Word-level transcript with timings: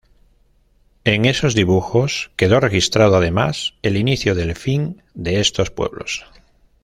En 1.03 1.25
esos 1.25 1.53
dibujos 1.53 2.31
quedó 2.35 2.59
registrado, 2.59 3.17
además, 3.17 3.75
el 3.83 3.97
inicio 3.97 4.33
del 4.33 4.55
fin 4.55 5.03
de 5.13 5.39
estos 5.41 5.69
pueblos. 5.69 6.25